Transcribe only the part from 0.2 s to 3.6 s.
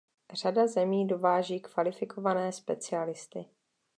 Řada zemí dováží kvalifikované specialisty.